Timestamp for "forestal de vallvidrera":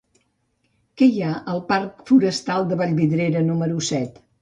2.09-3.49